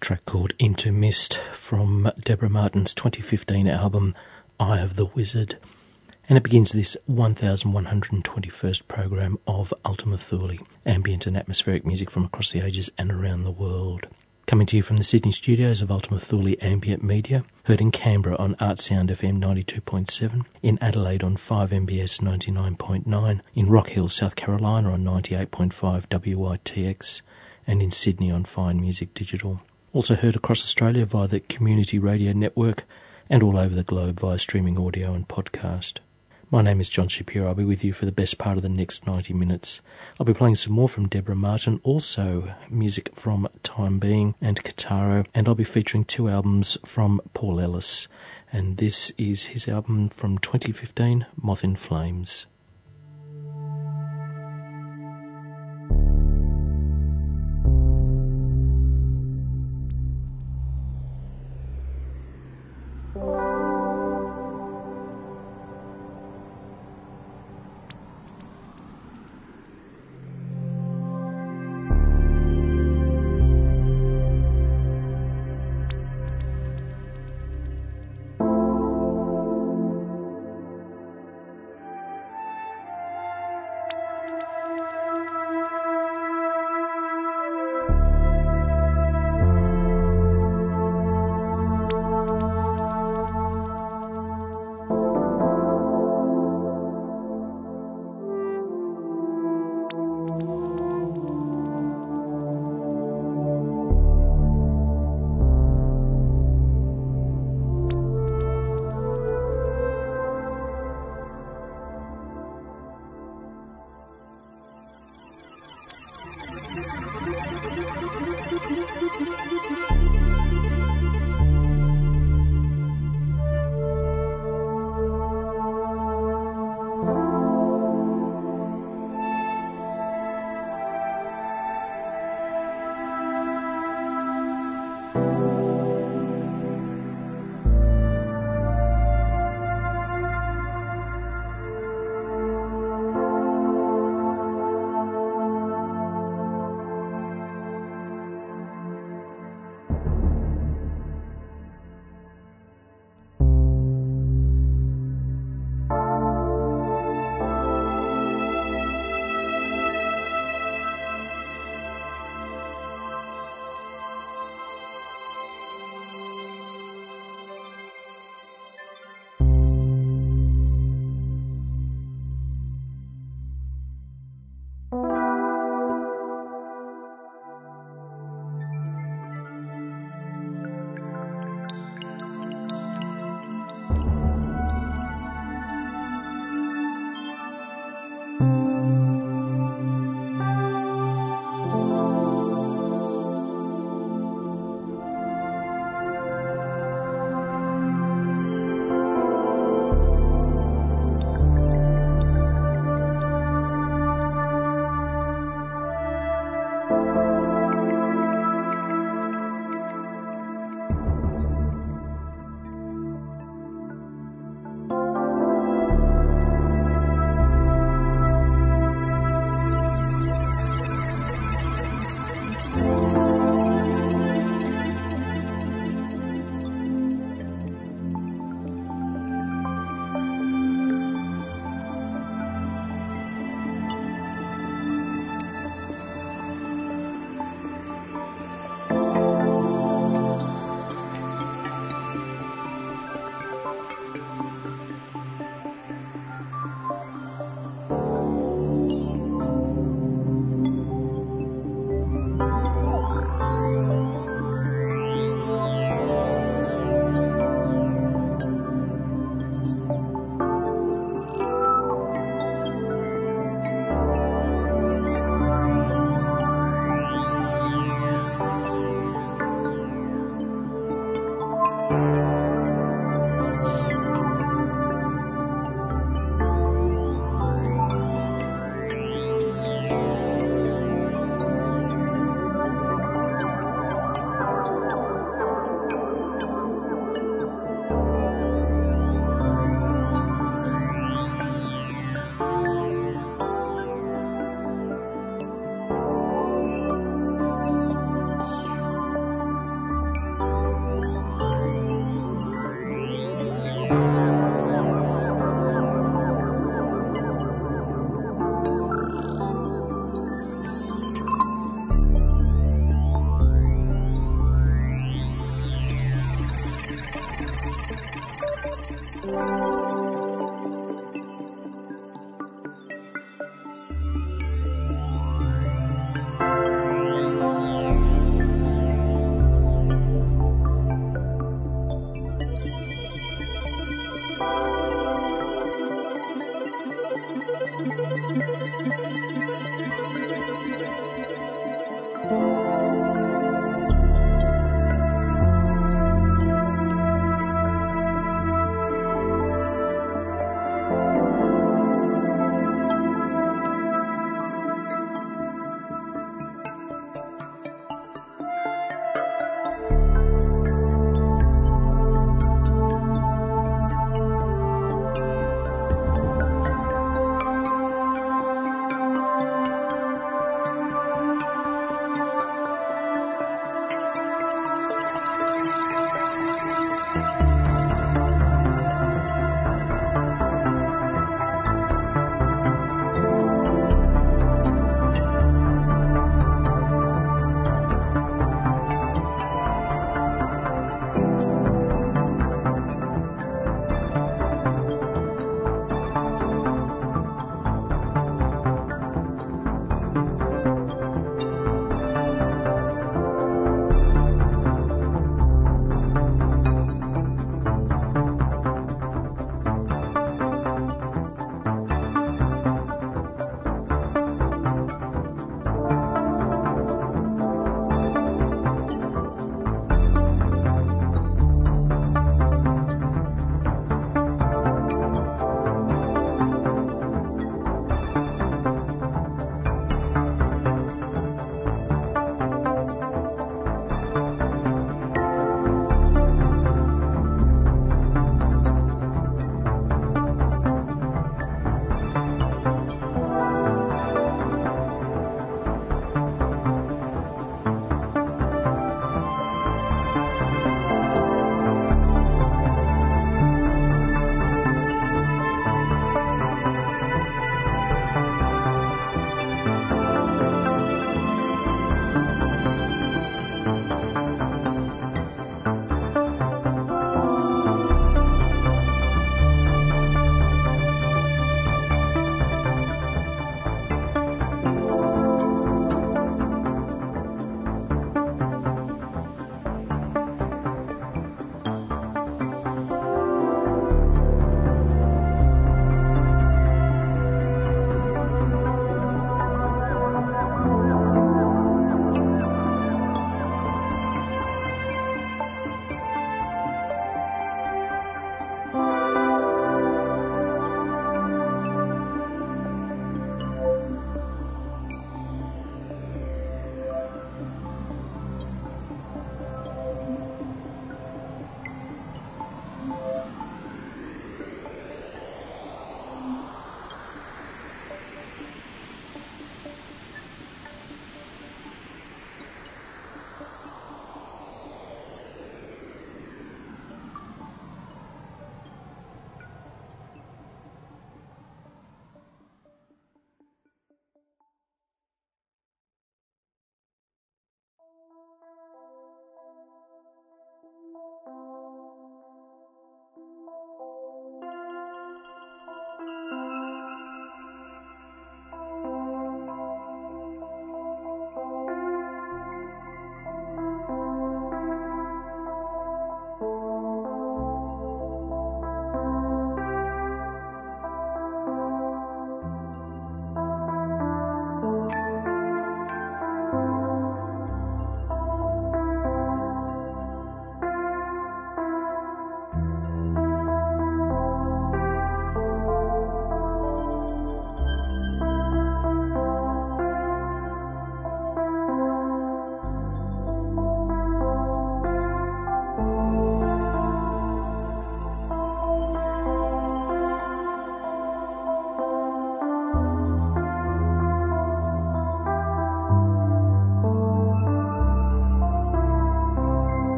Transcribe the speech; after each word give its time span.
track 0.00 0.24
called 0.24 0.54
Into 0.58 0.90
Mist 0.92 1.36
from 1.36 2.10
Deborah 2.18 2.48
Martin's 2.48 2.94
2015 2.94 3.68
album 3.68 4.14
Eye 4.58 4.80
of 4.80 4.96
the 4.96 5.04
Wizard. 5.04 5.58
And 6.26 6.38
it 6.38 6.42
begins 6.42 6.72
this 6.72 6.96
1121st 7.08 8.88
program 8.88 9.38
of 9.46 9.74
Ultima 9.84 10.16
Thule, 10.16 10.56
ambient 10.86 11.26
and 11.26 11.36
atmospheric 11.36 11.84
music 11.84 12.10
from 12.10 12.24
across 12.24 12.50
the 12.50 12.64
ages 12.64 12.90
and 12.96 13.12
around 13.12 13.44
the 13.44 13.50
world. 13.50 14.08
Coming 14.46 14.66
to 14.68 14.76
you 14.76 14.82
from 14.82 14.96
the 14.96 15.04
Sydney 15.04 15.32
studios 15.32 15.82
of 15.82 15.90
Ultima 15.90 16.18
Thule 16.18 16.56
Ambient 16.62 17.04
Media, 17.04 17.44
heard 17.64 17.82
in 17.82 17.90
Canberra 17.90 18.36
on 18.36 18.54
Artsound 18.56 19.10
FM 19.10 19.38
92.7, 19.38 20.46
in 20.62 20.78
Adelaide 20.80 21.22
on 21.22 21.36
5MBS 21.36 22.20
99.9, 22.20 23.40
in 23.54 23.68
Rock 23.68 23.90
Hill, 23.90 24.08
South 24.08 24.34
Carolina 24.34 24.92
on 24.92 25.04
98.5 25.04 26.06
WITX, 26.06 27.20
and 27.66 27.82
in 27.82 27.90
Sydney 27.90 28.30
on 28.30 28.44
Fine 28.44 28.80
Music 28.80 29.12
Digital. 29.14 29.60
Also 29.92 30.14
heard 30.14 30.36
across 30.36 30.62
Australia 30.62 31.04
via 31.04 31.26
the 31.26 31.40
Community 31.40 31.98
Radio 31.98 32.32
Network 32.32 32.84
and 33.28 33.42
all 33.42 33.58
over 33.58 33.74
the 33.74 33.82
globe 33.82 34.20
via 34.20 34.38
streaming 34.38 34.78
audio 34.78 35.14
and 35.14 35.26
podcast. 35.26 35.98
My 36.48 36.62
name 36.62 36.80
is 36.80 36.88
John 36.88 37.08
Shapiro. 37.08 37.48
I'll 37.48 37.56
be 37.56 37.64
with 37.64 37.82
you 37.82 37.92
for 37.92 38.06
the 38.06 38.12
best 38.12 38.38
part 38.38 38.56
of 38.56 38.62
the 38.62 38.68
next 38.68 39.04
90 39.04 39.34
minutes. 39.34 39.80
I'll 40.18 40.26
be 40.26 40.32
playing 40.32 40.54
some 40.54 40.74
more 40.74 40.88
from 40.88 41.08
Deborah 41.08 41.34
Martin, 41.34 41.80
also 41.82 42.54
music 42.68 43.10
from 43.16 43.48
Time 43.64 43.98
Being 43.98 44.36
and 44.40 44.62
Kataro, 44.62 45.26
and 45.34 45.48
I'll 45.48 45.56
be 45.56 45.64
featuring 45.64 46.04
two 46.04 46.28
albums 46.28 46.78
from 46.84 47.20
Paul 47.34 47.58
Ellis. 47.58 48.06
And 48.52 48.76
this 48.76 49.10
is 49.18 49.46
his 49.46 49.66
album 49.66 50.08
from 50.08 50.38
2015, 50.38 51.26
Moth 51.36 51.64
in 51.64 51.74
Flames. 51.74 52.46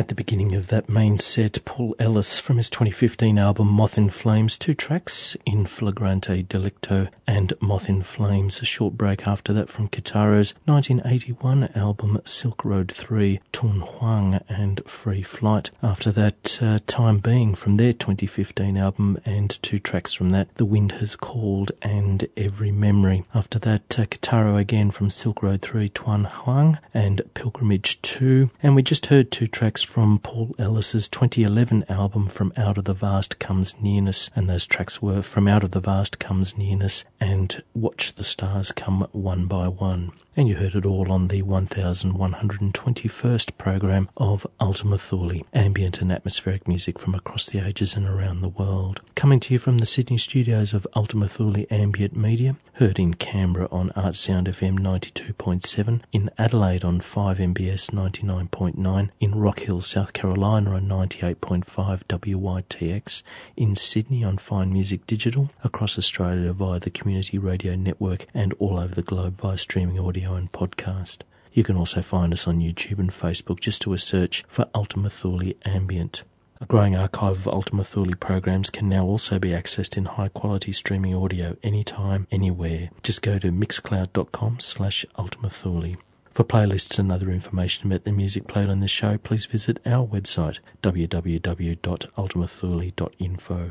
At 0.00 0.08
the 0.08 0.14
beginning 0.14 0.54
of 0.54 0.68
that 0.68 0.88
main 0.88 1.18
set, 1.18 1.62
Paul 1.66 1.94
Ellis 1.98 2.40
from 2.40 2.56
his 2.56 2.70
2015 2.70 3.38
album 3.38 3.68
Moth 3.68 3.98
in 3.98 4.08
Flames, 4.08 4.56
two 4.56 4.72
tracks, 4.72 5.36
In 5.44 5.66
Flagrante 5.66 6.42
Delicto 6.42 7.10
and 7.26 7.52
Moth 7.60 7.86
in 7.86 8.02
Flames. 8.02 8.62
A 8.62 8.64
short 8.64 8.94
break 8.94 9.26
after 9.26 9.52
that 9.52 9.68
from 9.68 9.90
Kitaro's 9.90 10.54
1981 10.64 11.68
album 11.74 12.18
Silk 12.24 12.64
Road 12.64 12.90
3, 12.90 13.40
Tun 13.52 13.80
Huang 13.82 14.40
and 14.48 14.82
Free 14.86 15.20
Flight. 15.20 15.70
After 15.82 16.10
that, 16.12 16.58
uh, 16.62 16.78
Time 16.86 17.18
Being 17.18 17.54
from 17.54 17.76
their 17.76 17.92
2015 17.92 18.78
album 18.78 19.18
and 19.26 19.62
two 19.62 19.78
tracks 19.78 20.14
from 20.14 20.30
that, 20.30 20.48
The 20.54 20.64
Wind 20.64 20.92
Has 20.92 21.14
Called 21.14 21.72
and 21.82 22.26
Every 22.38 22.72
Memory. 22.72 23.26
After 23.34 23.58
that, 23.58 23.98
uh, 23.98 24.06
Kitaro 24.06 24.58
again 24.58 24.92
from 24.92 25.10
Silk 25.10 25.42
Road 25.42 25.60
3, 25.60 25.90
Tun 25.90 26.24
Huang 26.24 26.78
and 26.94 27.20
Pilgrimage 27.34 28.00
2. 28.00 28.48
And 28.62 28.74
we 28.74 28.82
just 28.82 29.06
heard 29.06 29.30
two 29.30 29.46
tracks 29.46 29.89
from 29.90 30.20
Paul 30.20 30.54
Ellis's 30.56 31.08
2011 31.08 31.84
album 31.88 32.28
From 32.28 32.52
Out 32.56 32.78
of 32.78 32.84
the 32.84 32.94
Vast 32.94 33.40
Comes 33.40 33.74
Nearness, 33.80 34.30
and 34.36 34.48
those 34.48 34.64
tracks 34.64 35.02
were 35.02 35.20
From 35.20 35.48
Out 35.48 35.64
of 35.64 35.72
the 35.72 35.80
Vast 35.80 36.20
Comes 36.20 36.56
Nearness 36.56 37.04
and 37.18 37.60
Watch 37.74 38.14
the 38.14 38.22
Stars 38.22 38.70
Come 38.70 39.08
One 39.10 39.46
by 39.46 39.66
One 39.66 40.12
and 40.40 40.48
you 40.48 40.56
heard 40.56 40.74
it 40.74 40.86
all 40.86 41.12
on 41.12 41.28
the 41.28 41.42
1121st 41.42 43.58
program 43.58 44.08
of 44.16 44.46
Ultima 44.58 44.96
Thule, 44.96 45.42
ambient 45.52 46.00
and 46.00 46.10
atmospheric 46.10 46.66
music 46.66 46.98
from 46.98 47.14
across 47.14 47.50
the 47.50 47.58
ages 47.58 47.94
and 47.94 48.06
around 48.06 48.40
the 48.40 48.48
world. 48.48 49.02
Coming 49.14 49.38
to 49.40 49.52
you 49.52 49.58
from 49.58 49.76
the 49.76 49.84
Sydney 49.84 50.16
studios 50.16 50.72
of 50.72 50.86
Ultima 50.96 51.28
Thule 51.28 51.66
Ambient 51.70 52.16
Media, 52.16 52.56
heard 52.74 52.98
in 52.98 53.12
Canberra 53.12 53.68
on 53.70 53.90
Artsound 53.90 54.46
FM 54.46 54.78
92.7, 54.78 56.00
in 56.10 56.30
Adelaide 56.38 56.84
on 56.84 57.00
5MBS 57.00 57.90
99.9, 57.90 59.10
in 59.20 59.34
Rock 59.34 59.60
Hill, 59.60 59.82
South 59.82 60.14
Carolina 60.14 60.70
on 60.70 60.88
98.5 60.88 62.04
WYTX, 62.04 63.22
in 63.58 63.76
Sydney 63.76 64.24
on 64.24 64.38
Fine 64.38 64.72
Music 64.72 65.06
Digital, 65.06 65.50
across 65.62 65.98
Australia 65.98 66.54
via 66.54 66.80
the 66.80 66.88
Community 66.88 67.36
Radio 67.36 67.74
Network, 67.74 68.24
and 68.32 68.54
all 68.54 68.78
over 68.78 68.94
the 68.94 69.02
globe 69.02 69.38
via 69.38 69.58
streaming 69.58 70.00
audio 70.00 70.29
and 70.36 70.52
podcast. 70.52 71.22
You 71.52 71.64
can 71.64 71.76
also 71.76 72.02
find 72.02 72.32
us 72.32 72.46
on 72.46 72.60
YouTube 72.60 72.98
and 72.98 73.10
Facebook 73.10 73.60
just 73.60 73.82
do 73.82 73.92
a 73.92 73.98
search 73.98 74.44
for 74.46 74.68
Ultima 74.74 75.10
Thule 75.10 75.52
Ambient. 75.64 76.22
A 76.60 76.66
growing 76.66 76.94
archive 76.94 77.38
of 77.38 77.48
Ultima 77.48 77.84
Thule 77.84 78.14
programs 78.20 78.68
can 78.68 78.88
now 78.88 79.06
also 79.06 79.38
be 79.38 79.48
accessed 79.48 79.96
in 79.96 80.04
high 80.04 80.28
quality 80.28 80.72
streaming 80.72 81.14
audio 81.14 81.56
anytime, 81.62 82.26
anywhere. 82.30 82.90
Just 83.02 83.22
go 83.22 83.38
to 83.38 83.50
mixcloud.com 83.50 84.60
slash 84.60 85.06
Ultima 85.18 85.48
Thule. 85.48 85.96
For 86.30 86.44
playlists 86.44 86.98
and 86.98 87.10
other 87.10 87.30
information 87.30 87.90
about 87.90 88.04
the 88.04 88.12
music 88.12 88.46
played 88.46 88.68
on 88.68 88.80
this 88.80 88.90
show, 88.90 89.18
please 89.18 89.46
visit 89.46 89.80
our 89.84 90.06
website 90.06 90.60
www.ultimathule.info. 90.82 93.70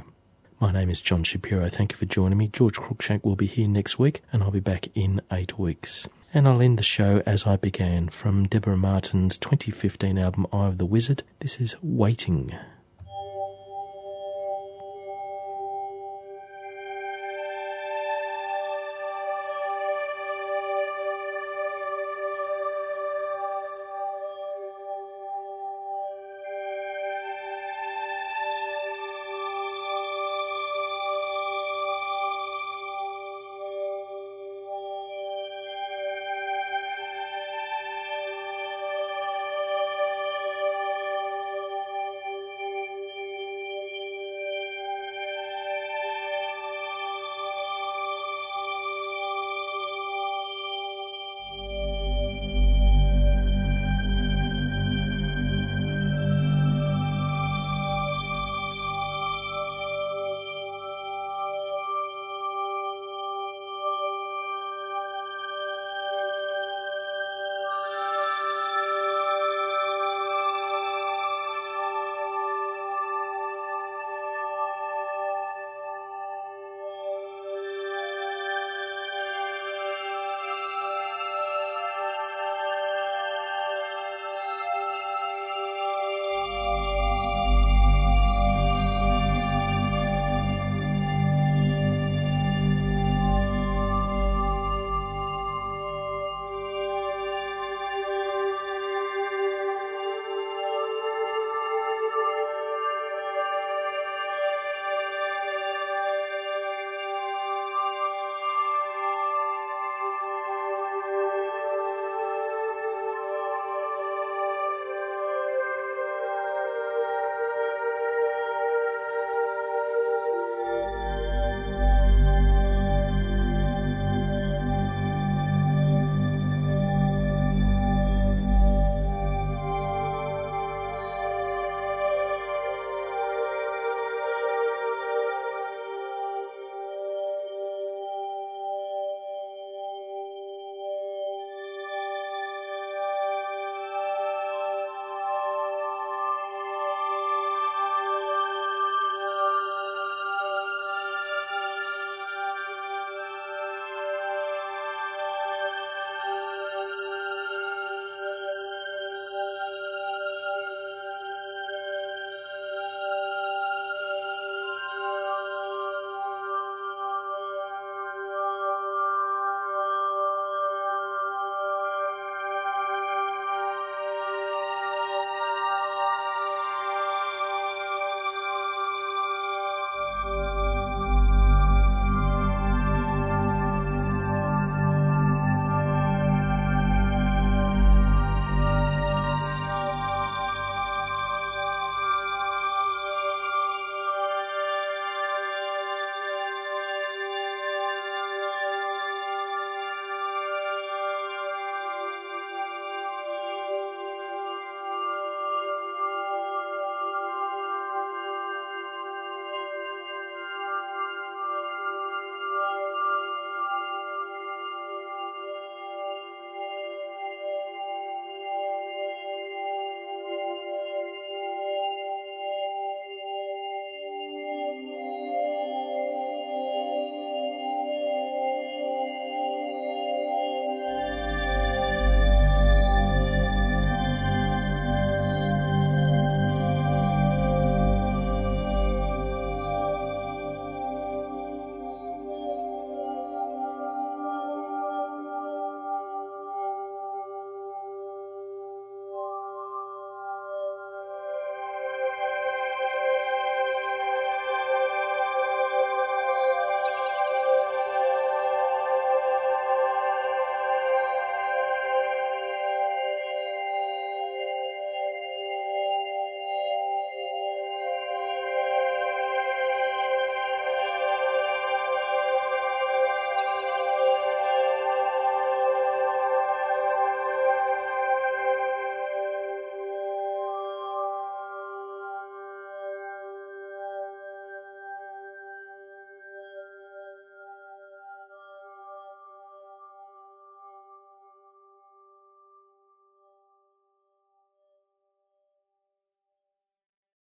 My 0.59 0.71
name 0.73 0.89
is 0.89 0.99
John 0.99 1.23
Shapiro. 1.23 1.69
Thank 1.69 1.93
you 1.93 1.97
for 1.97 2.05
joining 2.05 2.37
me. 2.37 2.49
George 2.49 2.75
Cruikshank 2.75 3.23
will 3.23 3.37
be 3.37 3.45
here 3.45 3.69
next 3.69 3.97
week, 3.97 4.21
and 4.33 4.43
I'll 4.43 4.51
be 4.51 4.59
back 4.59 4.89
in 4.93 5.21
eight 5.31 5.57
weeks. 5.57 6.09
And 6.31 6.47
I'll 6.47 6.61
end 6.61 6.77
the 6.77 6.83
show 6.83 7.23
as 7.25 7.47
I 7.47 7.55
began 7.57 8.09
from 8.09 8.47
Deborah 8.47 8.77
Martin's 8.77 9.35
2015 9.35 10.19
album 10.19 10.45
Eye 10.53 10.67
of 10.67 10.77
the 10.77 10.85
Wizard. 10.85 11.23
This 11.39 11.59
is 11.59 11.75
Waiting. 11.81 12.51